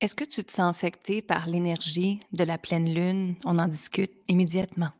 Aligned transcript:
Est-ce 0.00 0.14
que 0.14 0.24
tu 0.24 0.44
te 0.44 0.52
sens 0.52 0.70
affecté 0.70 1.22
par 1.22 1.48
l'énergie 1.48 2.20
de 2.32 2.44
la 2.44 2.56
pleine 2.56 2.94
lune? 2.94 3.34
On 3.44 3.58
en 3.58 3.66
discute 3.66 4.12
immédiatement. 4.28 4.90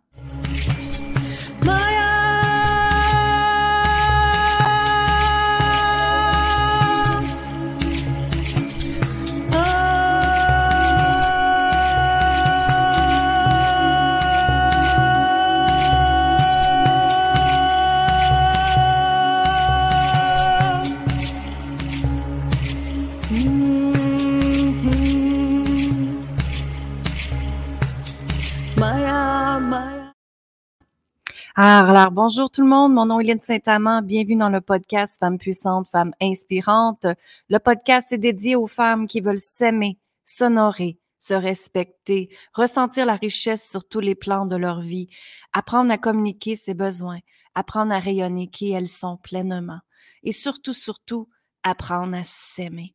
Alors, 31.60 32.12
bonjour 32.12 32.50
tout 32.50 32.62
le 32.62 32.68
monde. 32.68 32.92
Mon 32.92 33.06
nom 33.06 33.18
est 33.18 33.24
Lynne 33.24 33.40
Saint-Amand. 33.40 34.02
Bienvenue 34.02 34.36
dans 34.36 34.48
le 34.48 34.60
podcast 34.60 35.18
Femmes 35.18 35.38
puissantes, 35.38 35.88
Femmes 35.88 36.14
inspirantes. 36.20 37.06
Le 37.48 37.58
podcast 37.58 38.12
est 38.12 38.18
dédié 38.18 38.54
aux 38.54 38.68
femmes 38.68 39.08
qui 39.08 39.20
veulent 39.20 39.40
s'aimer, 39.40 39.98
s'honorer, 40.24 41.00
se 41.18 41.34
respecter, 41.34 42.28
ressentir 42.54 43.06
la 43.06 43.16
richesse 43.16 43.68
sur 43.68 43.88
tous 43.88 43.98
les 43.98 44.14
plans 44.14 44.46
de 44.46 44.54
leur 44.54 44.78
vie, 44.78 45.08
apprendre 45.52 45.90
à 45.90 45.98
communiquer 45.98 46.54
ses 46.54 46.74
besoins, 46.74 47.18
apprendre 47.56 47.92
à 47.92 47.98
rayonner 47.98 48.46
qui 48.46 48.70
elles 48.70 48.86
sont 48.86 49.16
pleinement 49.16 49.80
et 50.22 50.30
surtout, 50.30 50.74
surtout, 50.74 51.28
apprendre 51.64 52.14
à 52.14 52.22
s'aimer. 52.22 52.94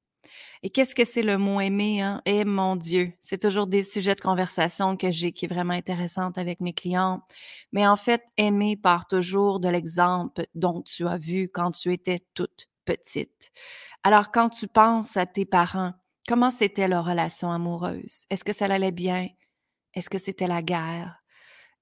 Et 0.62 0.70
qu'est-ce 0.70 0.96
que 0.96 1.06
c'est 1.06 1.24
le 1.24 1.38
mot 1.38 1.60
aimer? 1.60 2.02
Hein? 2.02 2.22
Eh 2.26 2.46
mon 2.46 2.76
Dieu, 2.76 3.14
c'est 3.22 3.42
toujours 3.42 3.68
des 3.68 3.84
sujets 3.84 4.16
de 4.16 4.22
conversation 4.22 4.96
que 4.96 5.12
j'ai 5.12 5.32
qui 5.32 5.46
est 5.46 5.48
vraiment 5.48 5.74
intéressante 5.74 6.38
avec 6.38 6.62
mes 6.62 6.74
clients. 6.74 7.22
Mais 7.72 7.86
en 7.86 7.96
fait, 7.96 8.24
aimer 8.38 8.76
part 8.78 9.08
toujours 9.08 9.60
de 9.60 9.70
l'exemple 9.70 10.46
dont 10.56 10.82
tu 10.82 11.08
as 11.08 11.18
vu 11.18 11.50
quand 11.50 11.72
tu 11.72 11.92
étais 11.92 12.20
toute 12.34 12.68
petite. 12.86 13.52
Alors, 14.04 14.32
quand 14.32 14.50
tu 14.50 14.68
penses 14.68 15.18
à 15.18 15.26
tes 15.26 15.46
parents, 15.46 15.94
comment 16.28 16.52
c'était 16.52 16.88
leur 16.88 17.06
relation 17.06 17.52
amoureuse? 17.52 18.26
Est-ce 18.30 18.44
que 18.44 18.54
ça 18.54 18.66
allait 18.66 18.92
bien? 18.92 19.28
Est-ce 19.94 20.10
que 20.10 20.18
c'était 20.18 20.48
la 20.48 20.62
guerre? 20.62 21.24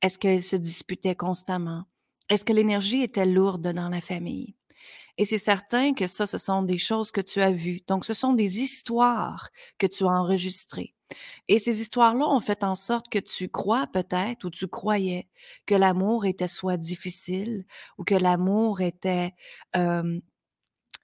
Est-ce 0.02 0.18
qu'ils 0.18 0.44
se 0.44 0.56
disputaient 0.56 1.16
constamment? 1.16 1.84
Est-ce 2.30 2.46
que 2.46 2.54
l'énergie 2.54 3.04
était 3.04 3.26
lourde 3.26 3.68
dans 3.74 3.90
la 3.90 4.02
famille? 4.02 4.56
Et 5.18 5.26
c'est 5.26 5.38
certain 5.38 5.94
que 5.94 6.08
ça, 6.08 6.26
ce 6.26 6.38
sont 6.38 6.64
des 6.64 6.78
choses 6.78 7.12
que 7.12 7.22
tu 7.22 7.42
as 7.42 7.52
vues. 7.52 7.82
Donc, 7.88 8.06
ce 8.06 8.14
sont 8.14 8.34
des 8.34 8.62
histoires 8.62 9.50
que 9.78 9.88
tu 9.88 10.04
as 10.06 10.08
enregistrées. 10.08 10.94
Et 11.50 11.60
ces 11.60 11.82
histoires-là 11.82 12.26
ont 12.28 12.40
fait 12.40 12.64
en 12.64 12.76
sorte 12.76 13.10
que 13.10 13.20
tu 13.20 13.50
crois 13.50 13.88
peut-être 13.88 14.46
ou 14.46 14.50
tu 14.50 14.68
croyais 14.68 15.28
que 15.66 15.76
l'amour 15.76 16.26
était 16.26 16.48
soit 16.48 16.78
difficile 16.78 17.66
ou 17.98 18.04
que 18.06 18.16
l'amour 18.16 18.82
était 18.82 19.34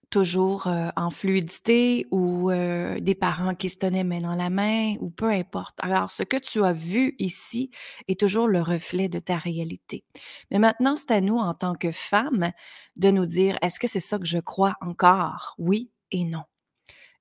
toujours 0.09 0.67
en 0.95 1.09
fluidité 1.09 2.05
ou 2.11 2.52
des 2.52 3.16
parents 3.16 3.55
qui 3.55 3.69
se 3.69 3.75
tenaient 3.75 4.03
main 4.03 4.22
dans 4.22 4.36
la 4.36 4.49
main 4.49 4.95
ou 4.99 5.09
peu 5.09 5.30
importe. 5.30 5.77
Alors, 5.81 6.09
ce 6.09 6.23
que 6.23 6.38
tu 6.38 6.64
as 6.64 6.73
vu 6.73 7.16
ici 7.19 7.72
est 8.08 8.19
toujours 8.19 8.47
le 8.47 8.61
reflet 8.61 9.09
de 9.09 9.19
ta 9.19 9.38
réalité. 9.38 10.03
Mais 10.49 10.59
maintenant, 10.59 10.95
c'est 10.95 11.11
à 11.11 11.22
nous, 11.22 11.38
en 11.38 11.53
tant 11.53 11.75
que 11.75 11.91
femmes, 11.91 12.52
de 12.95 13.11
nous 13.11 13.25
dire, 13.25 13.58
est-ce 13.61 13.80
que 13.80 13.88
c'est 13.88 13.99
ça 13.99 14.17
que 14.17 14.25
je 14.25 14.39
crois 14.39 14.75
encore? 14.81 15.55
Oui 15.58 15.91
et 16.11 16.23
non? 16.23 16.44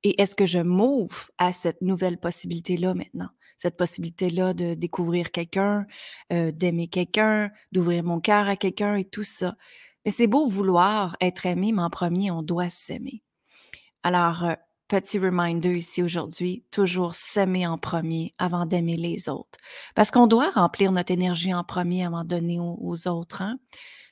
Et 0.02 0.22
est-ce 0.22 0.36
que 0.36 0.46
je 0.46 0.60
m'ouvre 0.60 1.30
à 1.38 1.50
cette 1.50 1.82
nouvelle 1.82 2.18
possibilité-là 2.18 2.94
maintenant? 2.94 3.30
Cette 3.56 3.76
possibilité-là 3.76 4.54
de 4.54 4.74
découvrir 4.74 5.32
quelqu'un, 5.32 5.86
d'aimer 6.30 6.86
quelqu'un, 6.86 7.50
d'ouvrir 7.72 8.04
mon 8.04 8.20
cœur 8.20 8.46
à 8.46 8.54
quelqu'un 8.54 8.94
et 8.94 9.04
tout 9.04 9.24
ça. 9.24 9.56
Mais 10.06 10.12
c'est 10.12 10.28
beau 10.28 10.46
vouloir 10.46 11.16
être 11.20 11.46
aimé, 11.46 11.72
mais 11.72 11.82
en 11.82 11.90
premier, 11.90 12.30
on 12.30 12.42
doit 12.42 12.68
s'aimer. 12.68 13.24
Alors, 14.04 14.44
euh, 14.44 14.54
petit 14.86 15.18
reminder 15.18 15.76
ici 15.76 16.00
aujourd'hui, 16.00 16.64
toujours 16.70 17.16
s'aimer 17.16 17.66
en 17.66 17.76
premier 17.76 18.32
avant 18.38 18.66
d'aimer 18.66 18.94
les 18.94 19.28
autres. 19.28 19.58
Parce 19.96 20.12
qu'on 20.12 20.28
doit 20.28 20.50
remplir 20.50 20.92
notre 20.92 21.12
énergie 21.12 21.52
en 21.52 21.64
premier 21.64 22.06
avant 22.06 22.22
de 22.22 22.28
donner 22.28 22.60
aux, 22.60 23.08
autres. 23.08 23.42
Hein? 23.42 23.58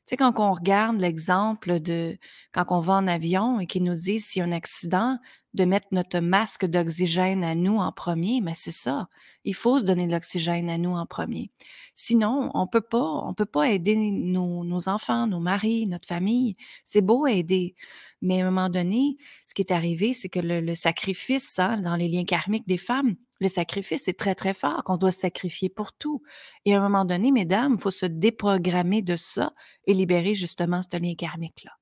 Sais, 0.06 0.16
quand 0.16 0.38
on 0.38 0.52
regarde 0.52 1.00
l'exemple 1.00 1.80
de 1.80 2.18
quand 2.52 2.66
on 2.70 2.78
va 2.78 2.94
en 2.94 3.06
avion 3.06 3.60
et 3.60 3.66
qu'ils 3.66 3.84
nous 3.84 3.94
disent 3.94 4.26
s'il 4.26 4.40
y 4.40 4.42
a 4.42 4.48
un 4.48 4.52
accident, 4.52 5.18
de 5.54 5.64
mettre 5.64 5.86
notre 5.92 6.18
masque 6.18 6.66
d'oxygène 6.66 7.44
à 7.44 7.54
nous 7.54 7.76
en 7.76 7.92
premier, 7.92 8.40
mais 8.40 8.54
c'est 8.54 8.72
ça. 8.72 9.08
Il 9.44 9.54
faut 9.54 9.78
se 9.78 9.84
donner 9.84 10.08
l'oxygène 10.08 10.68
à 10.68 10.78
nous 10.78 10.90
en 10.90 11.06
premier. 11.06 11.50
Sinon, 11.94 12.50
on 12.54 12.66
peut 12.66 12.80
pas, 12.80 13.22
on 13.24 13.34
peut 13.34 13.46
pas 13.46 13.70
aider 13.70 13.94
nos, 13.96 14.88
enfants, 14.88 15.28
nos 15.28 15.38
maris, 15.38 15.86
notre 15.86 16.08
famille. 16.08 16.56
C'est 16.84 17.02
beau 17.02 17.26
aider, 17.28 17.76
mais 18.20 18.42
à 18.42 18.46
un 18.46 18.50
moment 18.50 18.68
donné, 18.68 19.16
ce 19.46 19.54
qui 19.54 19.62
est 19.62 19.72
arrivé, 19.72 20.12
c'est 20.12 20.28
que 20.28 20.40
le, 20.40 20.74
sacrifice 20.74 21.58
hein, 21.60 21.80
dans 21.80 21.94
les 21.94 22.08
liens 22.08 22.24
karmiques 22.24 22.66
des 22.66 22.76
femmes, 22.76 23.14
le 23.40 23.48
sacrifice 23.48 24.08
est 24.08 24.18
très 24.18 24.34
très 24.34 24.54
fort, 24.54 24.84
qu'on 24.84 24.96
doit 24.96 25.12
se 25.12 25.20
sacrifier 25.20 25.68
pour 25.68 25.92
tout. 25.92 26.22
Et 26.64 26.74
à 26.74 26.78
un 26.78 26.82
moment 26.82 27.04
donné, 27.04 27.32
mesdames, 27.32 27.74
il 27.76 27.80
faut 27.80 27.90
se 27.90 28.06
déprogrammer 28.06 29.02
de 29.02 29.16
ça 29.16 29.52
et 29.86 29.94
libérer 29.94 30.34
justement 30.34 30.80
ce 30.82 30.96
lien 30.98 31.14
karmique 31.14 31.64
là. 31.64 31.72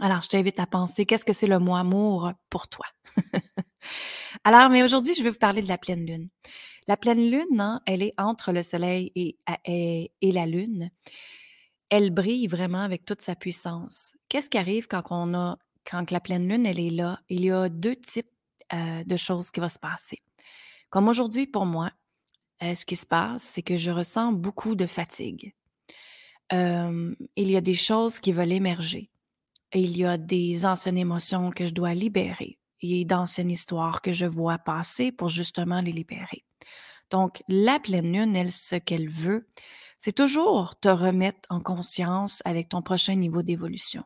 Alors, 0.00 0.22
je 0.22 0.28
t'invite 0.28 0.58
à 0.58 0.66
penser, 0.66 1.04
qu'est-ce 1.04 1.24
que 1.24 1.34
c'est 1.34 1.46
le 1.46 1.58
mot 1.58 1.74
amour 1.74 2.32
pour 2.48 2.66
toi? 2.68 2.86
Alors, 4.44 4.70
mais 4.70 4.82
aujourd'hui, 4.82 5.14
je 5.14 5.22
vais 5.22 5.30
vous 5.30 5.38
parler 5.38 5.60
de 5.60 5.68
la 5.68 5.76
pleine 5.76 6.06
lune. 6.06 6.28
La 6.88 6.96
pleine 6.96 7.30
lune, 7.30 7.60
hein, 7.60 7.80
elle 7.86 8.02
est 8.02 8.12
entre 8.18 8.52
le 8.52 8.62
soleil 8.62 9.12
et, 9.14 9.38
et, 9.66 10.32
la 10.32 10.46
lune. 10.46 10.90
Elle 11.90 12.10
brille 12.10 12.48
vraiment 12.48 12.80
avec 12.80 13.04
toute 13.04 13.20
sa 13.20 13.36
puissance. 13.36 14.14
Qu'est-ce 14.28 14.48
qui 14.48 14.58
arrive 14.58 14.88
quand 14.88 15.04
on 15.10 15.56
la 16.10 16.20
pleine 16.20 16.48
lune, 16.48 16.66
elle 16.66 16.80
est 16.80 16.90
là? 16.90 17.20
Il 17.28 17.44
y 17.44 17.50
a 17.50 17.68
deux 17.68 17.94
types 17.94 18.30
euh, 18.72 19.04
de 19.04 19.16
choses 19.16 19.50
qui 19.50 19.60
vont 19.60 19.68
se 19.68 19.78
passer. 19.78 20.16
Comme 20.92 21.08
aujourd'hui, 21.08 21.48
pour 21.48 21.66
moi, 21.66 21.90
ce 22.60 22.84
qui 22.84 22.94
se 22.94 23.06
passe, 23.06 23.42
c'est 23.42 23.62
que 23.62 23.76
je 23.76 23.90
ressens 23.90 24.32
beaucoup 24.32 24.76
de 24.76 24.86
fatigue. 24.86 25.54
il 26.52 27.16
y 27.36 27.56
a 27.56 27.60
des 27.60 27.74
choses 27.74 28.20
qui 28.20 28.30
veulent 28.30 28.52
émerger 28.52 29.10
il 29.74 29.96
y 29.96 30.04
a 30.04 30.18
des 30.18 30.66
anciennes 30.66 30.98
émotions 30.98 31.50
que 31.50 31.66
je 31.66 31.72
dois 31.72 31.94
libérer 31.94 32.58
et 32.80 33.04
d'anciennes 33.04 33.50
histoires 33.50 34.02
que 34.02 34.12
je 34.12 34.26
vois 34.26 34.58
passer 34.58 35.12
pour 35.12 35.28
justement 35.28 35.80
les 35.80 35.92
libérer. 35.92 36.44
Donc, 37.10 37.42
la 37.48 37.78
pleine 37.78 38.12
lune, 38.12 38.36
elle, 38.36 38.50
ce 38.50 38.76
qu'elle 38.76 39.08
veut, 39.08 39.46
c'est 39.98 40.14
toujours 40.14 40.78
te 40.80 40.88
remettre 40.88 41.40
en 41.48 41.60
conscience 41.60 42.42
avec 42.44 42.70
ton 42.70 42.82
prochain 42.82 43.14
niveau 43.14 43.42
d'évolution. 43.42 44.02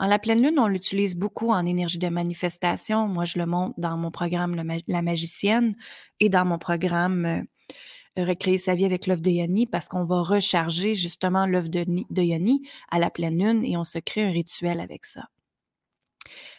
En 0.00 0.06
la 0.06 0.18
pleine 0.18 0.42
lune, 0.42 0.58
on 0.58 0.66
l'utilise 0.66 1.14
beaucoup 1.14 1.50
en 1.50 1.66
énergie 1.66 1.98
de 1.98 2.08
manifestation. 2.08 3.06
Moi, 3.06 3.26
je 3.26 3.38
le 3.38 3.44
montre 3.44 3.74
dans 3.76 3.98
mon 3.98 4.10
programme 4.10 4.56
La 4.88 5.02
magicienne 5.02 5.76
et 6.20 6.30
dans 6.30 6.46
mon 6.46 6.58
programme 6.58 7.26
euh, 7.26 8.24
recréer 8.24 8.56
sa 8.56 8.74
vie 8.74 8.86
avec 8.86 9.06
l'œuf 9.06 9.20
de 9.20 9.28
Yoni 9.28 9.66
parce 9.66 9.88
qu'on 9.88 10.04
va 10.04 10.22
recharger 10.22 10.94
justement 10.94 11.44
l'œuf 11.44 11.68
de, 11.68 11.84
de 11.86 12.22
Yoni 12.22 12.66
à 12.90 12.98
la 12.98 13.10
pleine 13.10 13.38
lune 13.38 13.62
et 13.62 13.76
on 13.76 13.84
se 13.84 13.98
crée 13.98 14.24
un 14.24 14.30
rituel 14.30 14.80
avec 14.80 15.04
ça. 15.04 15.28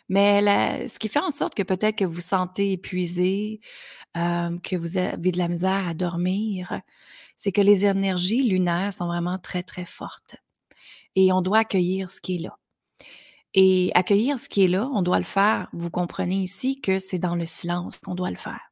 Mais 0.07 0.87
ce 0.87 0.99
qui 0.99 1.07
fait 1.07 1.19
en 1.19 1.31
sorte 1.31 1.55
que 1.55 1.63
peut-être 1.63 1.95
que 1.95 2.05
vous 2.05 2.21
sentez 2.21 2.73
épuisé, 2.73 3.59
euh, 4.17 4.55
que 4.59 4.75
vous 4.75 4.97
avez 4.97 5.31
de 5.31 5.37
la 5.39 5.47
misère 5.47 5.87
à 5.87 5.95
dormir, 5.95 6.81
c'est 7.35 7.51
que 7.51 7.61
les 7.61 7.87
énergies 7.87 8.43
lunaires 8.43 8.93
sont 8.93 9.07
vraiment 9.07 9.39
très, 9.39 9.63
très 9.63 9.85
fortes. 9.85 10.35
Et 11.15 11.31
on 11.31 11.41
doit 11.41 11.59
accueillir 11.59 12.07
ce 12.07 12.21
qui 12.21 12.35
est 12.35 12.39
là. 12.39 12.60
Et 13.53 13.91
accueillir 13.95 14.39
ce 14.39 14.47
qui 14.47 14.63
est 14.63 14.67
là, 14.67 14.89
on 14.93 15.01
doit 15.01 15.17
le 15.17 15.25
faire. 15.25 15.67
Vous 15.73 15.89
comprenez 15.89 16.37
ici 16.37 16.79
que 16.79 16.99
c'est 16.99 17.19
dans 17.19 17.35
le 17.35 17.45
silence 17.45 17.97
qu'on 17.97 18.15
doit 18.15 18.31
le 18.31 18.37
faire. 18.37 18.71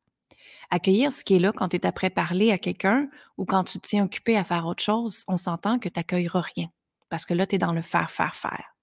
Accueillir 0.71 1.11
ce 1.11 1.23
qui 1.23 1.35
est 1.35 1.39
là 1.39 1.51
quand 1.51 1.69
tu 1.69 1.77
es 1.77 1.85
après 1.85 2.09
parler 2.09 2.51
à 2.51 2.57
quelqu'un 2.57 3.09
ou 3.37 3.45
quand 3.45 3.63
tu 3.63 3.79
te 3.79 3.87
tiens 3.87 4.05
occupé 4.05 4.37
à 4.37 4.43
faire 4.43 4.67
autre 4.67 4.83
chose, 4.83 5.23
on 5.27 5.35
s'entend 5.35 5.79
que 5.79 5.89
tu 5.89 5.99
n'accueilleras 5.99 6.41
rien. 6.55 6.67
Parce 7.09 7.25
que 7.25 7.33
là, 7.33 7.45
tu 7.47 7.55
es 7.55 7.57
dans 7.57 7.73
le 7.73 7.81
faire, 7.81 8.11
faire, 8.11 8.35
faire. 8.35 8.75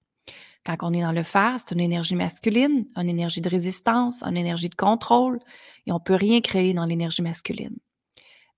Quand 0.65 0.77
on 0.83 0.93
est 0.93 1.03
dans 1.03 1.13
le 1.13 1.23
faire, 1.23 1.55
c'est 1.59 1.73
une 1.73 1.81
énergie 1.81 2.17
masculine, 2.17 2.87
une 2.97 3.09
énergie 3.09 3.41
de 3.41 3.49
résistance, 3.49 4.23
une 4.25 4.37
énergie 4.37 4.69
de 4.69 4.75
contrôle, 4.75 5.39
et 5.87 5.93
on 5.93 6.01
peut 6.01 6.17
rien 6.17 6.41
créer 6.41 6.75
dans 6.75 6.85
l'énergie 6.85 7.23
masculine. 7.23 7.77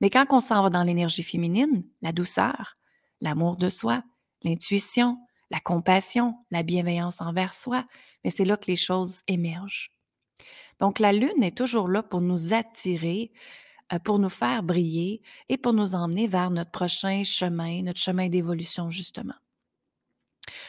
Mais 0.00 0.08
quand 0.08 0.24
on 0.30 0.40
s'en 0.40 0.62
va 0.62 0.70
dans 0.70 0.82
l'énergie 0.84 1.22
féminine, 1.22 1.84
la 2.00 2.12
douceur, 2.12 2.78
l'amour 3.20 3.58
de 3.58 3.68
soi, 3.68 4.02
l'intuition, 4.42 5.18
la 5.50 5.60
compassion, 5.60 6.34
la 6.50 6.62
bienveillance 6.62 7.20
envers 7.20 7.54
soi, 7.54 7.84
mais 8.24 8.30
c'est 8.30 8.44
là 8.44 8.56
que 8.56 8.66
les 8.66 8.76
choses 8.76 9.22
émergent. 9.28 9.90
Donc, 10.78 10.98
la 10.98 11.12
Lune 11.12 11.42
est 11.42 11.56
toujours 11.56 11.88
là 11.88 12.02
pour 12.02 12.20
nous 12.20 12.52
attirer, 12.54 13.32
euh, 13.92 13.98
pour 13.98 14.18
nous 14.18 14.28
faire 14.28 14.62
briller 14.62 15.22
et 15.48 15.56
pour 15.56 15.72
nous 15.72 15.94
emmener 15.94 16.26
vers 16.26 16.50
notre 16.50 16.70
prochain 16.70 17.24
chemin, 17.24 17.82
notre 17.82 18.00
chemin 18.00 18.28
d'évolution, 18.28 18.90
justement. 18.90 19.34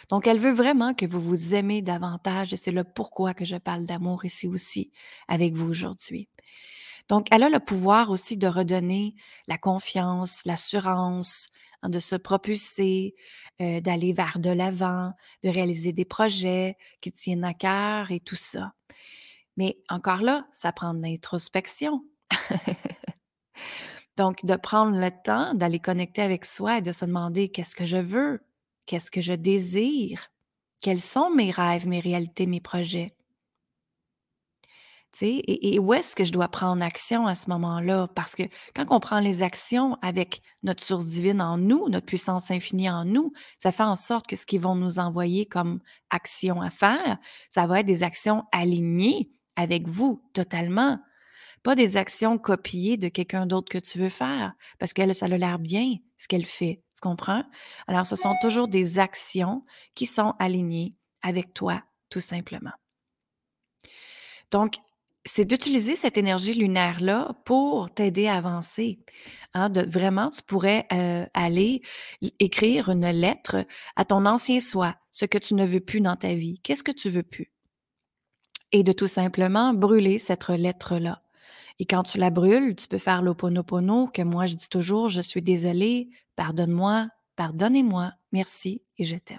Donc, 0.09 0.27
elle 0.27 0.39
veut 0.39 0.51
vraiment 0.51 0.93
que 0.93 1.05
vous 1.05 1.21
vous 1.21 1.55
aimez 1.55 1.81
davantage 1.81 2.53
et 2.53 2.57
c'est 2.57 2.71
le 2.71 2.83
pourquoi 2.83 3.33
que 3.33 3.45
je 3.45 3.55
parle 3.55 3.85
d'amour 3.85 4.25
ici 4.25 4.47
aussi 4.47 4.91
avec 5.27 5.53
vous 5.53 5.69
aujourd'hui. 5.69 6.27
Donc, 7.09 7.27
elle 7.31 7.43
a 7.43 7.49
le 7.49 7.59
pouvoir 7.59 8.11
aussi 8.11 8.37
de 8.37 8.47
redonner 8.47 9.15
la 9.47 9.57
confiance, 9.57 10.45
l'assurance, 10.45 11.49
hein, 11.81 11.89
de 11.89 11.97
se 11.97 12.15
propulser, 12.15 13.15
euh, 13.61 13.81
d'aller 13.81 14.13
vers 14.13 14.37
de 14.39 14.51
l'avant, 14.51 15.13
de 15.43 15.49
réaliser 15.49 15.91
des 15.91 16.05
projets 16.05 16.77
qui 17.01 17.11
tiennent 17.11 17.43
à 17.43 17.55
cœur 17.55 18.11
et 18.11 18.19
tout 18.19 18.35
ça. 18.35 18.73
Mais 19.57 19.79
encore 19.89 20.21
là, 20.21 20.47
ça 20.51 20.71
prend 20.71 20.93
de 20.93 21.01
l'introspection. 21.01 22.05
Donc, 24.17 24.45
de 24.45 24.55
prendre 24.55 24.97
le 24.97 25.09
temps 25.11 25.53
d'aller 25.55 25.79
connecter 25.79 26.21
avec 26.21 26.45
soi 26.45 26.77
et 26.77 26.81
de 26.81 26.91
se 26.91 27.05
demander 27.05 27.49
qu'est-ce 27.49 27.75
que 27.75 27.85
je 27.85 27.97
veux, 27.97 28.39
qu'est-ce 28.85 29.09
que 29.09 29.21
je 29.21 29.33
désire, 29.33 30.27
quels 30.81 31.01
sont 31.01 31.29
mes 31.31 31.51
rêves, 31.51 31.87
mes 31.87 31.99
réalités, 32.01 32.45
mes 32.45 32.61
projets. 32.61 33.15
Et, 35.21 35.73
et, 35.73 35.79
où 35.79 35.93
est-ce 35.93 36.15
que 36.15 36.23
je 36.23 36.31
dois 36.31 36.47
prendre 36.47 36.83
action 36.83 37.27
à 37.27 37.35
ce 37.35 37.49
moment-là? 37.49 38.07
Parce 38.15 38.35
que 38.35 38.43
quand 38.75 38.85
on 38.89 38.99
prend 38.99 39.19
les 39.19 39.43
actions 39.43 39.97
avec 40.01 40.41
notre 40.63 40.83
source 40.83 41.05
divine 41.05 41.41
en 41.41 41.57
nous, 41.57 41.89
notre 41.89 42.05
puissance 42.05 42.51
infinie 42.51 42.89
en 42.89 43.05
nous, 43.05 43.33
ça 43.57 43.71
fait 43.71 43.83
en 43.83 43.95
sorte 43.95 44.27
que 44.27 44.35
ce 44.35 44.45
qu'ils 44.45 44.61
vont 44.61 44.75
nous 44.75 44.99
envoyer 44.99 45.45
comme 45.45 45.79
action 46.09 46.61
à 46.61 46.69
faire, 46.69 47.17
ça 47.49 47.65
va 47.65 47.79
être 47.81 47.85
des 47.85 48.03
actions 48.03 48.45
alignées 48.51 49.31
avec 49.55 49.87
vous 49.87 50.23
totalement. 50.33 50.99
Pas 51.63 51.75
des 51.75 51.97
actions 51.97 52.37
copiées 52.37 52.95
de 52.95 53.09
quelqu'un 53.09 53.45
d'autre 53.45 53.69
que 53.69 53.77
tu 53.77 53.99
veux 53.99 54.09
faire, 54.09 54.53
parce 54.77 54.93
qu'elle, 54.93 55.13
ça 55.13 55.25
a 55.25 55.29
l'air 55.29 55.59
bien 55.59 55.95
ce 56.15 56.27
qu'elle 56.27 56.45
fait. 56.45 56.81
Tu 56.95 57.01
comprends? 57.01 57.43
Alors, 57.87 58.05
ce 58.05 58.15
sont 58.15 58.33
toujours 58.41 58.69
des 58.69 58.99
actions 58.99 59.65
qui 59.95 60.05
sont 60.05 60.35
alignées 60.39 60.95
avec 61.21 61.53
toi, 61.53 61.83
tout 62.09 62.21
simplement. 62.21 62.71
Donc, 64.51 64.75
c'est 65.29 65.45
d'utiliser 65.45 65.95
cette 65.95 66.17
énergie 66.17 66.55
lunaire-là 66.55 67.35
pour 67.45 67.91
t'aider 67.91 68.27
à 68.27 68.37
avancer. 68.37 68.99
Hein, 69.53 69.69
de, 69.69 69.81
vraiment, 69.81 70.31
tu 70.31 70.41
pourrais 70.41 70.87
euh, 70.91 71.25
aller 71.35 71.81
écrire 72.39 72.89
une 72.89 73.07
lettre 73.07 73.65
à 73.95 74.05
ton 74.05 74.25
ancien 74.25 74.59
soi, 74.59 74.95
ce 75.11 75.25
que 75.25 75.37
tu 75.37 75.53
ne 75.53 75.65
veux 75.65 75.81
plus 75.81 76.01
dans 76.01 76.15
ta 76.15 76.33
vie. 76.33 76.59
Qu'est-ce 76.63 76.83
que 76.83 76.91
tu 76.91 77.09
veux 77.09 77.23
plus? 77.23 77.51
Et 78.71 78.81
de 78.83 78.91
tout 78.91 79.07
simplement 79.07 79.73
brûler 79.73 80.17
cette 80.17 80.49
lettre-là. 80.49 81.21
Et 81.77 81.85
quand 81.85 82.03
tu 82.03 82.17
la 82.17 82.31
brûles, 82.31 82.75
tu 82.75 82.87
peux 82.87 82.97
faire 82.97 83.21
l'oponopono, 83.21 84.07
que 84.07 84.23
moi 84.23 84.47
je 84.47 84.55
dis 84.55 84.69
toujours, 84.69 85.09
je 85.09 85.21
suis 85.21 85.43
désolée, 85.43 86.09
pardonne-moi, 86.35 87.07
pardonnez-moi, 87.35 88.13
merci 88.31 88.83
et 88.97 89.05
je 89.05 89.15
t'aime. 89.15 89.37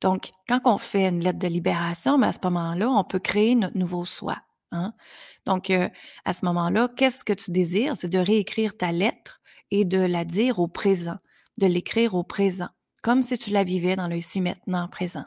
Donc, 0.00 0.30
quand 0.48 0.60
on 0.64 0.78
fait 0.78 1.08
une 1.08 1.20
lettre 1.20 1.38
de 1.38 1.48
libération, 1.48 2.18
ben, 2.18 2.28
à 2.28 2.32
ce 2.32 2.38
moment-là, 2.44 2.88
on 2.88 3.02
peut 3.02 3.18
créer 3.18 3.54
notre 3.54 3.76
nouveau 3.76 4.04
soi. 4.04 4.36
Hein. 4.72 4.92
Donc, 5.46 5.70
à 5.70 6.32
ce 6.32 6.44
moment-là, 6.44 6.88
qu'est-ce 6.96 7.24
que 7.24 7.32
tu 7.32 7.50
désires? 7.50 7.96
C'est 7.96 8.08
de 8.08 8.18
réécrire 8.18 8.76
ta 8.76 8.92
lettre 8.92 9.40
et 9.70 9.84
de 9.84 9.98
la 9.98 10.24
dire 10.24 10.58
au 10.58 10.68
présent, 10.68 11.16
de 11.58 11.66
l'écrire 11.66 12.14
au 12.14 12.24
présent, 12.24 12.68
comme 13.02 13.22
si 13.22 13.38
tu 13.38 13.50
la 13.50 13.64
vivais 13.64 13.96
dans 13.96 14.08
le 14.08 14.16
ici, 14.16 14.40
maintenant, 14.40 14.88
présent. 14.88 15.24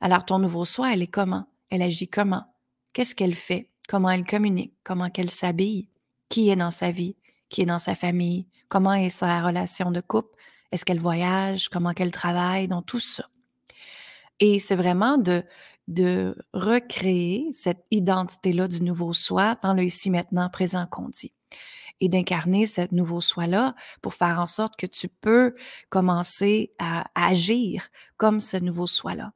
Alors, 0.00 0.24
ton 0.24 0.38
nouveau 0.38 0.64
soi, 0.64 0.92
elle 0.92 1.02
est 1.02 1.06
comment? 1.06 1.46
Elle 1.70 1.82
agit 1.82 2.08
comment? 2.08 2.44
Qu'est-ce 2.92 3.14
qu'elle 3.14 3.34
fait? 3.34 3.70
Comment 3.88 4.10
elle 4.10 4.24
communique? 4.24 4.74
Comment 4.84 5.10
qu'elle 5.10 5.30
s'habille? 5.30 5.88
Qui 6.28 6.50
est 6.50 6.56
dans 6.56 6.70
sa 6.70 6.90
vie? 6.90 7.16
Qui 7.48 7.62
est 7.62 7.66
dans 7.66 7.78
sa 7.78 7.94
famille? 7.94 8.46
Comment 8.68 8.92
est 8.92 9.08
sa 9.08 9.42
relation 9.42 9.90
de 9.90 10.00
couple? 10.00 10.34
Est-ce 10.70 10.84
qu'elle 10.84 11.00
voyage? 11.00 11.68
Comment 11.68 11.92
qu'elle 11.92 12.10
travaille? 12.10 12.68
Dans 12.68 12.82
tout 12.82 13.00
ça. 13.00 13.24
Et 14.40 14.58
c'est 14.58 14.76
vraiment 14.76 15.18
de, 15.18 15.44
de 15.92 16.36
recréer 16.52 17.48
cette 17.52 17.84
identité-là 17.90 18.68
du 18.68 18.82
nouveau 18.82 19.12
soi 19.12 19.56
dans 19.62 19.74
le 19.74 19.84
ici 19.84 20.10
maintenant 20.10 20.48
présent 20.50 20.86
qu'on 20.86 21.08
dit. 21.08 21.32
Et 22.00 22.08
d'incarner 22.08 22.66
ce 22.66 22.92
nouveau 22.92 23.20
soi-là 23.20 23.74
pour 24.00 24.14
faire 24.14 24.40
en 24.40 24.46
sorte 24.46 24.76
que 24.76 24.86
tu 24.86 25.08
peux 25.08 25.54
commencer 25.88 26.72
à, 26.78 27.04
agir 27.14 27.88
comme 28.16 28.40
ce 28.40 28.56
nouveau 28.56 28.86
soi-là. 28.86 29.32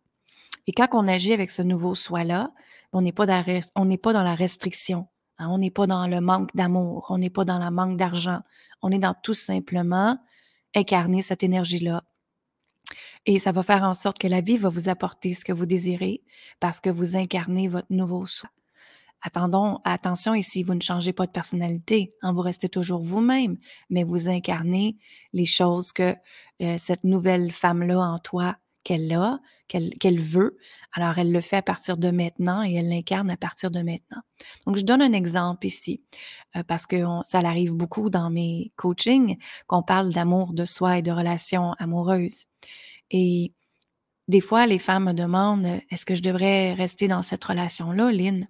Et 0.66 0.72
quand 0.72 0.88
on 0.92 1.06
agit 1.06 1.32
avec 1.32 1.50
ce 1.50 1.62
nouveau 1.62 1.94
soi-là, 1.94 2.52
on 2.92 3.02
n'est 3.02 3.12
pas, 3.12 3.26
pas 3.26 4.12
dans 4.12 4.22
la 4.24 4.34
restriction, 4.34 5.06
hein, 5.38 5.48
on 5.48 5.58
n'est 5.58 5.70
pas 5.70 5.86
dans 5.86 6.08
le 6.08 6.20
manque 6.20 6.54
d'amour, 6.56 7.06
on 7.08 7.18
n'est 7.18 7.30
pas 7.30 7.44
dans 7.44 7.62
le 7.62 7.70
manque 7.70 7.96
d'argent, 7.96 8.40
on 8.82 8.90
est 8.90 8.98
dans 8.98 9.14
tout 9.14 9.34
simplement 9.34 10.18
incarner 10.74 11.22
cette 11.22 11.44
énergie-là, 11.44 12.02
et 13.26 13.38
ça 13.38 13.52
va 13.52 13.62
faire 13.62 13.82
en 13.82 13.94
sorte 13.94 14.18
que 14.18 14.28
la 14.28 14.40
vie 14.40 14.56
va 14.56 14.68
vous 14.68 14.88
apporter 14.88 15.34
ce 15.34 15.44
que 15.44 15.52
vous 15.52 15.66
désirez 15.66 16.22
parce 16.60 16.80
que 16.80 16.90
vous 16.90 17.16
incarnez 17.16 17.68
votre 17.68 17.88
nouveau 17.90 18.24
soi. 18.26 18.48
Attendons, 19.22 19.80
attention 19.84 20.34
ici, 20.34 20.62
vous 20.62 20.74
ne 20.74 20.80
changez 20.80 21.12
pas 21.12 21.26
de 21.26 21.32
personnalité, 21.32 22.14
hein, 22.22 22.32
vous 22.32 22.42
restez 22.42 22.68
toujours 22.68 23.00
vous-même, 23.00 23.56
mais 23.90 24.04
vous 24.04 24.28
incarnez 24.28 24.98
les 25.32 25.46
choses 25.46 25.90
que 25.90 26.14
euh, 26.60 26.76
cette 26.76 27.02
nouvelle 27.02 27.50
femme-là 27.50 27.98
en 27.98 28.18
toi 28.18 28.56
qu'elle 28.84 29.12
a, 29.14 29.40
qu'elle 29.66 30.20
veut. 30.20 30.56
Alors, 30.92 31.18
elle 31.18 31.32
le 31.32 31.40
fait 31.40 31.56
à 31.56 31.62
partir 31.62 31.96
de 31.96 32.12
maintenant 32.12 32.62
et 32.62 32.74
elle 32.74 32.88
l'incarne 32.88 33.30
à 33.30 33.36
partir 33.36 33.72
de 33.72 33.80
maintenant. 33.80 34.22
Donc, 34.64 34.76
je 34.76 34.84
donne 34.84 35.02
un 35.02 35.12
exemple 35.12 35.66
ici, 35.66 36.04
euh, 36.54 36.62
parce 36.62 36.86
que 36.86 37.02
ça 37.24 37.40
arrive 37.40 37.72
beaucoup 37.72 38.10
dans 38.10 38.30
mes 38.30 38.72
coachings 38.76 39.38
qu'on 39.66 39.82
parle 39.82 40.12
d'amour 40.12 40.52
de 40.52 40.64
soi 40.64 40.98
et 40.98 41.02
de 41.02 41.10
relations 41.10 41.72
amoureuses. 41.80 42.44
Et 43.10 43.52
des 44.28 44.40
fois, 44.40 44.66
les 44.66 44.78
femmes 44.78 45.04
me 45.04 45.12
demandent 45.12 45.80
est-ce 45.90 46.04
que 46.04 46.14
je 46.14 46.22
devrais 46.22 46.74
rester 46.74 47.08
dans 47.08 47.22
cette 47.22 47.44
relation-là, 47.44 48.10
Lynn? 48.10 48.46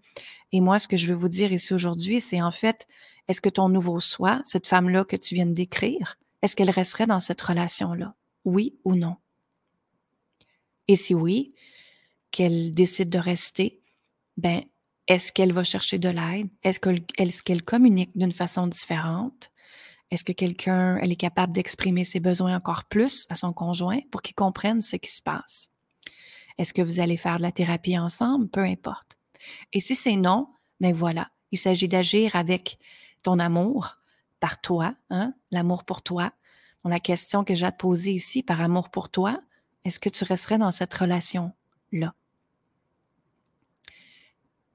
Et 0.52 0.60
moi, 0.60 0.78
ce 0.78 0.88
que 0.88 0.96
je 0.96 1.08
veux 1.08 1.14
vous 1.14 1.28
dire 1.28 1.52
ici 1.52 1.74
aujourd'hui, 1.74 2.20
c'est 2.20 2.40
en 2.40 2.50
fait 2.50 2.86
est-ce 3.28 3.40
que 3.40 3.48
ton 3.48 3.68
nouveau 3.68 4.00
soi, 4.00 4.40
cette 4.44 4.66
femme-là 4.66 5.04
que 5.04 5.16
tu 5.16 5.34
viens 5.34 5.46
de 5.46 5.52
décrire, 5.52 6.16
est-ce 6.42 6.54
qu'elle 6.56 6.70
resterait 6.70 7.06
dans 7.06 7.20
cette 7.20 7.40
relation-là? 7.40 8.14
Oui 8.44 8.76
ou 8.84 8.94
non? 8.94 9.16
Et 10.88 10.94
si 10.94 11.14
oui, 11.14 11.54
qu'elle 12.30 12.72
décide 12.72 13.10
de 13.10 13.18
rester, 13.18 13.80
ben, 14.36 14.62
est-ce 15.08 15.32
qu'elle 15.32 15.52
va 15.52 15.64
chercher 15.64 15.98
de 15.98 16.08
l'aide? 16.08 16.48
Est-ce 16.62 17.42
qu'elle 17.42 17.62
communique 17.62 18.16
d'une 18.16 18.32
façon 18.32 18.66
différente? 18.66 19.50
Est-ce 20.10 20.24
que 20.24 20.32
quelqu'un, 20.32 20.98
est 20.98 21.16
capable 21.16 21.52
d'exprimer 21.52 22.04
ses 22.04 22.20
besoins 22.20 22.56
encore 22.56 22.84
plus 22.84 23.26
à 23.28 23.34
son 23.34 23.52
conjoint 23.52 24.00
pour 24.10 24.22
qu'il 24.22 24.34
comprenne 24.34 24.80
ce 24.80 24.96
qui 24.96 25.10
se 25.10 25.22
passe? 25.22 25.70
Est-ce 26.58 26.72
que 26.72 26.82
vous 26.82 27.00
allez 27.00 27.16
faire 27.16 27.38
de 27.38 27.42
la 27.42 27.52
thérapie 27.52 27.98
ensemble? 27.98 28.48
Peu 28.48 28.60
importe. 28.60 29.18
Et 29.72 29.80
si 29.80 29.94
c'est 29.94 30.16
non, 30.16 30.48
ben 30.80 30.92
voilà, 30.92 31.30
il 31.52 31.58
s'agit 31.58 31.88
d'agir 31.88 32.36
avec 32.36 32.78
ton 33.22 33.38
amour 33.38 33.96
par 34.40 34.60
toi, 34.60 34.94
hein, 35.10 35.34
l'amour 35.50 35.84
pour 35.84 36.02
toi. 36.02 36.32
Donc, 36.84 36.92
la 36.92 37.00
question 37.00 37.44
que 37.44 37.54
j'ai 37.54 37.66
à 37.66 37.72
te 37.72 37.78
poser 37.78 38.12
ici, 38.12 38.42
par 38.42 38.60
amour 38.60 38.90
pour 38.90 39.08
toi, 39.08 39.40
est-ce 39.84 39.98
que 39.98 40.08
tu 40.08 40.24
resterais 40.24 40.58
dans 40.58 40.70
cette 40.70 40.94
relation-là? 40.94 42.14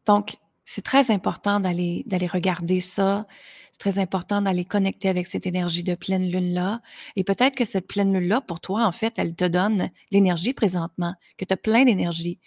Donc, 0.05 0.37
c'est 0.65 0.83
très 0.83 1.11
important 1.11 1.59
d'aller 1.59 2.03
d'aller 2.05 2.27
regarder 2.27 2.79
ça. 2.79 3.27
C'est 3.71 3.79
très 3.79 3.99
important 3.99 4.41
d'aller 4.41 4.65
connecter 4.65 5.09
avec 5.09 5.27
cette 5.27 5.45
énergie 5.45 5.83
de 5.83 5.95
pleine 5.95 6.29
lune-là. 6.29 6.81
Et 7.15 7.23
peut-être 7.23 7.55
que 7.55 7.65
cette 7.65 7.87
pleine 7.87 8.13
lune-là, 8.13 8.41
pour 8.41 8.59
toi, 8.59 8.85
en 8.85 8.91
fait, 8.91 9.13
elle 9.17 9.35
te 9.35 9.45
donne 9.45 9.89
l'énergie 10.11 10.53
présentement, 10.53 11.15
que 11.37 11.45
tu 11.45 11.53
as 11.53 11.57
plein 11.57 11.85
d'énergie. 11.85 12.39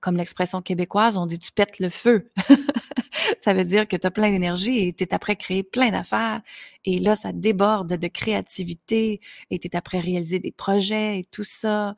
Comme 0.00 0.16
l'expression 0.16 0.62
québécoise, 0.62 1.16
on 1.16 1.26
dit 1.26 1.38
tu 1.38 1.52
pètes 1.52 1.78
le 1.78 1.88
feu. 1.88 2.30
ça 3.40 3.54
veut 3.54 3.64
dire 3.64 3.88
que 3.88 3.96
tu 3.96 4.06
as 4.06 4.10
plein 4.10 4.30
d'énergie 4.30 4.88
et 4.88 4.92
tu 4.92 5.04
es 5.04 5.14
après 5.14 5.36
créer 5.36 5.62
plein 5.62 5.90
d'affaires. 5.90 6.40
Et 6.84 6.98
là, 6.98 7.14
ça 7.14 7.32
déborde 7.32 7.96
de 7.96 8.08
créativité 8.08 9.20
et 9.50 9.58
tu 9.58 9.68
es 9.68 9.76
après 9.76 10.00
réaliser 10.00 10.40
des 10.40 10.52
projets 10.52 11.20
et 11.20 11.24
tout 11.24 11.44
ça. 11.44 11.94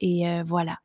Et 0.00 0.28
euh, 0.28 0.42
voilà. 0.44 0.78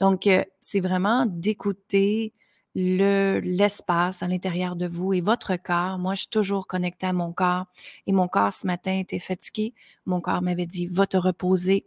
Donc, 0.00 0.26
euh, 0.26 0.44
c'est 0.60 0.80
vraiment 0.80 1.26
d'écouter 1.26 2.32
le 2.78 3.40
l'espace 3.42 4.22
à 4.22 4.28
l'intérieur 4.28 4.76
de 4.76 4.86
vous 4.86 5.14
et 5.14 5.22
votre 5.22 5.56
corps. 5.56 5.98
Moi, 5.98 6.14
je 6.14 6.20
suis 6.20 6.28
toujours 6.28 6.66
connectée 6.66 7.06
à 7.06 7.14
mon 7.14 7.32
corps 7.32 7.64
et 8.06 8.12
mon 8.12 8.28
corps 8.28 8.52
ce 8.52 8.66
matin 8.66 8.92
était 8.92 9.18
fatigué. 9.18 9.72
Mon 10.04 10.20
corps 10.20 10.42
m'avait 10.42 10.66
dit 10.66 10.86
va 10.86 11.06
te 11.06 11.16
reposer. 11.16 11.86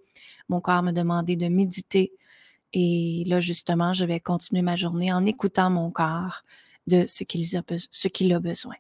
Mon 0.50 0.62
corps 0.62 0.82
me 0.82 0.92
demandait 0.92 1.36
de 1.36 1.48
méditer 1.48 2.12
et 2.74 3.24
là 3.28 3.40
justement, 3.40 3.94
je 3.94 4.04
vais 4.04 4.20
continuer 4.20 4.64
ma 4.64 4.76
journée 4.76 5.14
en 5.14 5.28
écoutant 5.28 5.70
mon 5.70 5.92
corps 5.92 6.44
de 6.88 7.06
ce 7.06 7.24
qu'il 7.24 7.46
a, 7.56 7.60
a 8.36 8.40
besoin. 8.40 8.76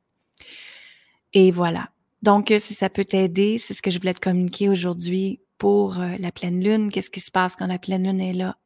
Et 1.33 1.51
voilà. 1.51 1.89
Donc, 2.23 2.51
si 2.57 2.73
ça 2.73 2.89
peut 2.89 3.05
t'aider, 3.05 3.59
c'est 3.59 3.75
ce 3.75 3.83
que 3.83 3.91
je 3.91 3.99
voulais 3.99 4.15
te 4.15 4.19
communiquer 4.19 4.67
aujourd'hui 4.67 5.41
pour 5.59 5.99
euh, 5.99 6.15
la 6.17 6.31
pleine 6.31 6.63
lune. 6.63 6.89
Qu'est-ce 6.89 7.11
qui 7.11 7.19
se 7.19 7.29
passe 7.29 7.55
quand 7.55 7.67
la 7.67 7.77
pleine 7.77 8.03
lune 8.03 8.19
est 8.19 8.33
là? 8.33 8.57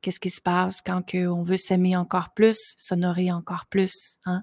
Qu'est-ce 0.00 0.20
qui 0.20 0.30
se 0.30 0.40
passe 0.40 0.80
quand 0.80 1.02
on 1.14 1.42
veut 1.42 1.56
s'aimer 1.56 1.96
encore 1.96 2.32
plus, 2.34 2.74
s'honorer 2.76 3.30
encore 3.32 3.66
plus, 3.66 4.18
hein? 4.24 4.42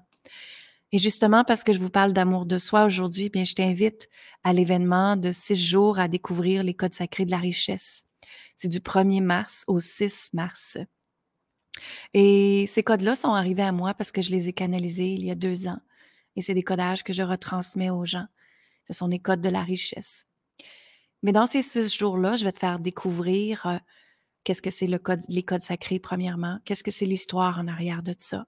Et 0.90 0.98
justement, 0.98 1.44
parce 1.44 1.64
que 1.64 1.72
je 1.74 1.78
vous 1.78 1.90
parle 1.90 2.14
d'amour 2.14 2.46
de 2.46 2.56
soi 2.56 2.84
aujourd'hui, 2.84 3.28
bien, 3.28 3.44
je 3.44 3.54
t'invite 3.54 4.08
à 4.42 4.54
l'événement 4.54 5.16
de 5.16 5.30
six 5.30 5.56
jours 5.56 5.98
à 5.98 6.08
découvrir 6.08 6.62
les 6.62 6.72
codes 6.72 6.94
sacrés 6.94 7.26
de 7.26 7.30
la 7.30 7.38
richesse. 7.38 8.04
C'est 8.56 8.68
du 8.68 8.80
1er 8.80 9.22
mars 9.22 9.64
au 9.66 9.80
6 9.80 10.30
mars. 10.32 10.78
Et 12.14 12.64
ces 12.66 12.82
codes-là 12.82 13.14
sont 13.14 13.34
arrivés 13.34 13.62
à 13.62 13.72
moi 13.72 13.92
parce 13.94 14.12
que 14.12 14.22
je 14.22 14.30
les 14.30 14.48
ai 14.48 14.52
canalisés 14.52 15.12
il 15.12 15.24
y 15.24 15.30
a 15.30 15.34
deux 15.34 15.68
ans. 15.68 15.78
Et 16.36 16.40
c'est 16.40 16.54
des 16.54 16.62
codages 16.62 17.04
que 17.04 17.12
je 17.12 17.22
retransmets 17.22 17.90
aux 17.90 18.06
gens. 18.06 18.26
Ce 18.86 18.94
sont 18.94 19.08
des 19.08 19.18
codes 19.18 19.42
de 19.42 19.48
la 19.48 19.62
richesse. 19.62 20.24
Mais 21.22 21.32
dans 21.32 21.46
ces 21.46 21.62
six 21.62 21.94
jours-là, 21.94 22.36
je 22.36 22.44
vais 22.44 22.52
te 22.52 22.58
faire 22.58 22.78
découvrir 22.78 23.66
euh, 23.66 23.76
qu'est-ce 24.48 24.62
que 24.62 24.70
c'est 24.70 24.86
les 24.86 25.42
codes 25.42 25.60
sacrés, 25.60 25.98
premièrement? 25.98 26.58
Qu'est-ce 26.64 26.82
que 26.82 26.90
c'est 26.90 27.04
l'histoire 27.04 27.58
en 27.58 27.68
arrière 27.68 28.02
de 28.02 28.14
ça? 28.16 28.46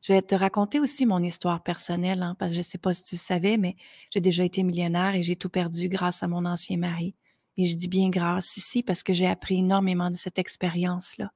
Je 0.00 0.14
vais 0.14 0.22
te 0.22 0.34
raconter 0.34 0.80
aussi 0.80 1.04
mon 1.04 1.22
histoire 1.22 1.62
personnelle, 1.62 2.22
hein, 2.22 2.34
parce 2.38 2.52
que 2.52 2.54
je 2.54 2.60
ne 2.60 2.64
sais 2.64 2.78
pas 2.78 2.94
si 2.94 3.04
tu 3.04 3.14
le 3.16 3.20
savais, 3.20 3.58
mais 3.58 3.76
j'ai 4.10 4.22
déjà 4.22 4.42
été 4.42 4.62
millionnaire 4.62 5.14
et 5.14 5.22
j'ai 5.22 5.36
tout 5.36 5.50
perdu 5.50 5.90
grâce 5.90 6.22
à 6.22 6.28
mon 6.28 6.46
ancien 6.46 6.78
mari. 6.78 7.14
Et 7.58 7.66
je 7.66 7.76
dis 7.76 7.88
bien 7.88 8.08
grâce 8.08 8.56
ici 8.56 8.82
parce 8.82 9.02
que 9.02 9.12
j'ai 9.12 9.26
appris 9.26 9.58
énormément 9.58 10.08
de 10.08 10.14
cette 10.14 10.38
expérience-là. 10.38 11.30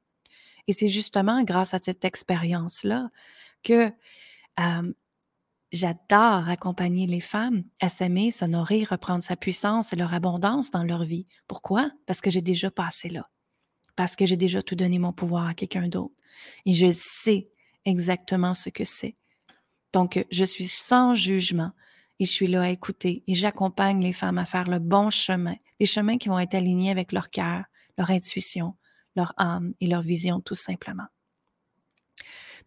Et 0.68 0.72
c'est 0.72 0.88
justement 0.88 1.44
grâce 1.44 1.74
à 1.74 1.78
cette 1.78 2.06
expérience-là 2.06 3.10
que 3.62 3.92
j'adore 5.70 6.48
accompagner 6.48 7.06
les 7.06 7.20
femmes 7.20 7.64
à 7.78 7.90
s'aimer, 7.90 8.30
s'honorer, 8.30 8.84
reprendre 8.84 9.22
sa 9.22 9.36
puissance 9.36 9.92
et 9.92 9.96
leur 9.96 10.14
abondance 10.14 10.70
dans 10.70 10.82
leur 10.82 11.04
vie. 11.04 11.26
Pourquoi? 11.46 11.90
Parce 12.06 12.22
que 12.22 12.30
j'ai 12.30 12.40
déjà 12.40 12.70
passé 12.70 13.10
là. 13.10 13.24
Parce 13.96 14.16
que 14.16 14.26
j'ai 14.26 14.36
déjà 14.36 14.62
tout 14.62 14.74
donné 14.74 14.98
mon 14.98 15.12
pouvoir 15.12 15.46
à 15.46 15.54
quelqu'un 15.54 15.88
d'autre. 15.88 16.14
Et 16.66 16.72
je 16.72 16.90
sais 16.90 17.48
exactement 17.84 18.54
ce 18.54 18.70
que 18.70 18.84
c'est. 18.84 19.16
Donc, 19.92 20.24
je 20.30 20.44
suis 20.44 20.64
sans 20.64 21.14
jugement 21.14 21.72
et 22.18 22.24
je 22.24 22.30
suis 22.30 22.46
là 22.46 22.62
à 22.62 22.68
écouter 22.70 23.22
et 23.26 23.34
j'accompagne 23.34 24.02
les 24.02 24.12
femmes 24.12 24.38
à 24.38 24.44
faire 24.44 24.68
le 24.68 24.78
bon 24.78 25.10
chemin, 25.10 25.56
des 25.78 25.86
chemins 25.86 26.18
qui 26.18 26.28
vont 26.28 26.38
être 26.38 26.54
alignés 26.54 26.90
avec 26.90 27.12
leur 27.12 27.30
cœur, 27.30 27.64
leur 27.98 28.10
intuition, 28.10 28.74
leur 29.16 29.34
âme 29.36 29.74
et 29.80 29.86
leur 29.86 30.02
vision 30.02 30.40
tout 30.40 30.54
simplement. 30.54 31.06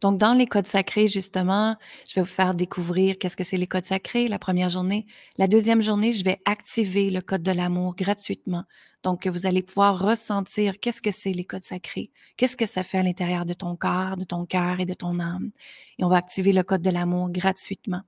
Donc, 0.02 0.18
dans 0.18 0.34
les 0.34 0.46
codes 0.46 0.68
sacrés, 0.68 1.08
justement, 1.08 1.76
je 2.08 2.16
vais 2.16 2.22
vous 2.22 2.28
faire 2.28 2.56
découvrir 2.56 3.18
qu'est-ce 3.18 3.38
que 3.38 3.44
c'est 3.44 3.58
les 3.58 3.68
codes 3.68 3.86
sacrés 3.86 4.28
la 4.28 4.40
première 4.40 4.70
journée. 4.70 5.06
La 5.38 5.48
deuxième 5.48 5.82
journée, 5.82 6.14
je 6.14 6.24
vais 6.24 6.40
activer 6.46 7.10
le 7.10 7.22
code 7.22 7.44
de 7.44 7.52
l'amour 7.52 7.96
gratuitement. 7.96 8.64
Donc, 9.04 9.28
vous 9.28 9.46
allez 9.46 9.62
pouvoir 9.62 10.00
ressentir 10.00 10.80
qu'est-ce 10.80 11.02
que 11.02 11.12
c'est 11.12 11.32
les 11.32 11.46
codes 11.46 11.64
sacrés, 11.64 12.12
qu'est-ce 12.38 12.58
que 12.58 12.66
ça 12.66 12.84
fait 12.84 12.98
à 12.98 13.04
l'intérieur 13.04 13.46
de 13.46 13.54
ton 13.54 13.76
corps, 13.76 14.18
de 14.18 14.24
ton 14.24 14.46
cœur 14.46 14.80
et 14.80 14.86
de 14.86 14.94
ton 14.94 15.20
âme. 15.20 15.52
Et 16.00 16.04
on 16.04 16.10
va 16.10 16.18
activer 16.18 16.54
le 16.54 16.64
code 16.64 16.82
de 16.82 16.90
l'amour 16.90 17.30
gratuitement. 17.30 18.02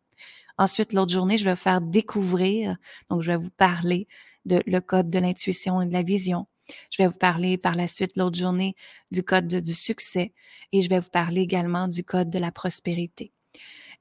Ensuite, 0.58 0.94
l'autre 0.94 1.14
journée, 1.14 1.38
je 1.38 1.46
vais 1.46 1.54
vous 1.54 1.56
faire 1.58 1.82
découvrir, 1.82 2.78
donc 3.10 3.22
je 3.22 3.28
vais 3.28 3.38
vous 3.38 3.52
parler 3.52 4.08
de 4.46 4.62
le 4.66 4.82
code 4.82 5.10
de 5.10 5.20
l'intuition 5.20 5.82
et 5.82 5.86
de 5.86 5.94
la 5.94 6.02
vision. 6.02 6.48
Je 6.90 7.02
vais 7.02 7.08
vous 7.08 7.18
parler 7.18 7.58
par 7.58 7.76
la 7.76 7.88
suite 7.88 8.16
l'autre 8.16 8.38
journée 8.38 8.76
du 9.12 9.24
code 9.24 9.48
du 9.48 9.74
succès 9.74 10.34
et 10.72 10.82
je 10.82 10.90
vais 10.90 11.00
vous 11.00 11.10
parler 11.10 11.42
également 11.42 11.88
du 11.88 12.04
code 12.04 12.30
de 12.30 12.40
la 12.40 12.52
prospérité. 12.52 13.32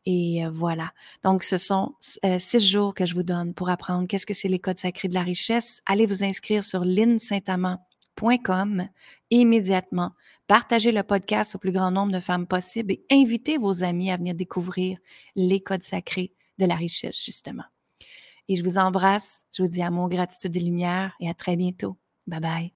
Et 0.07 0.45
euh, 0.45 0.51
voilà. 0.51 0.93
Donc, 1.23 1.43
ce 1.43 1.57
sont 1.57 1.95
euh, 2.25 2.39
six 2.39 2.61
jours 2.61 2.95
que 2.95 3.05
je 3.05 3.15
vous 3.15 3.25
donne 3.25 3.55
pour 3.55 3.69
apprendre 3.69 4.07
qu'est-ce 4.07 4.27
que 4.27 4.35
c'est 4.35 4.49
les 4.49 4.61
codes 4.61 4.79
sacrés 4.79 5.09
de 5.09 5.15
la 5.15 5.23
richesse. 5.23 5.83
Allez 5.85 6.07
vous 6.07 6.23
inscrire 6.23 6.63
sur 6.63 6.85
linsaintamant.com 6.85 8.89
immédiatement. 9.31 10.13
Partagez 10.47 10.93
le 10.93 11.03
podcast 11.03 11.57
au 11.57 11.59
plus 11.59 11.73
grand 11.73 11.91
nombre 11.91 12.13
de 12.13 12.21
femmes 12.21 12.47
possible 12.47 12.93
et 12.93 13.05
invitez 13.11 13.59
vos 13.59 13.83
amis 13.83 14.13
à 14.13 14.17
venir 14.17 14.35
découvrir 14.35 14.99
les 15.35 15.61
codes 15.61 15.83
sacrés 15.83 16.33
de 16.59 16.67
la 16.67 16.77
richesse, 16.77 17.23
justement. 17.23 17.65
Et 18.49 18.55
je 18.55 18.63
vous 18.63 18.79
embrasse. 18.79 19.45
Je 19.53 19.65
vous 19.65 19.69
dis 19.69 19.83
amour, 19.83 20.09
gratitude 20.09 20.57
et 20.57 20.61
lumière 20.61 21.15
et 21.19 21.29
à 21.29 21.35
très 21.35 21.57
bientôt. 21.57 21.99
Bye 22.27 22.41
bye. 22.41 22.71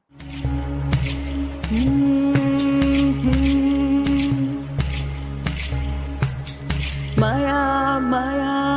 Maya, 7.17 8.01
Maya. 8.01 8.70